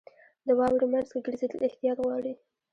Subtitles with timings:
[0.45, 2.33] •د واورې مینځ کې ګرځېدل احتیاط غواړي.